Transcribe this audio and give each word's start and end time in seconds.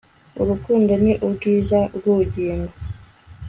urukundo 0.41 0.91
ni 1.03 1.13
ubwiza 1.25 1.79
bw'ubugingo 1.97 2.71